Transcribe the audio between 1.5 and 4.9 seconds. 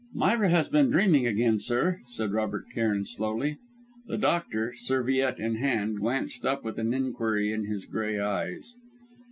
sir," said Robert Cairn slowly. The doctor,